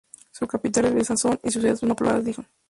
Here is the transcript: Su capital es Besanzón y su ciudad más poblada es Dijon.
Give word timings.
Su 0.31 0.47
capital 0.47 0.85
es 0.85 0.95
Besanzón 0.95 1.39
y 1.43 1.51
su 1.51 1.59
ciudad 1.61 1.79
más 1.83 1.95
poblada 1.95 2.17
es 2.17 2.25
Dijon. 2.25 2.47